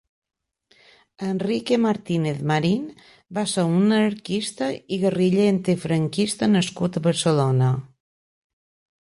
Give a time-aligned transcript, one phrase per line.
[1.33, 2.87] Enrique Martínez Marín
[3.39, 7.71] va ser un anarquista i guerriller antifranquista nascut a Barcelona.